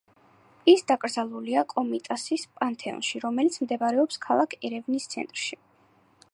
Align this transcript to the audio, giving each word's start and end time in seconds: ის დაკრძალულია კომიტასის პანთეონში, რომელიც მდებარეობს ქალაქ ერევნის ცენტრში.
ის 0.71 0.79
დაკრძალულია 0.91 1.63
კომიტასის 1.73 2.45
პანთეონში, 2.61 3.21
რომელიც 3.27 3.59
მდებარეობს 3.67 4.21
ქალაქ 4.27 4.59
ერევნის 4.71 5.09
ცენტრში. 5.15 5.65